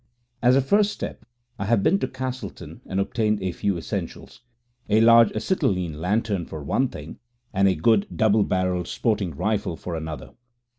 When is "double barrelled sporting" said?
8.17-9.29